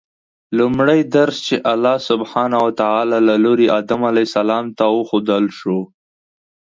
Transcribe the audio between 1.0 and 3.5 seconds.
درس چې الله سبحانه وتعالی له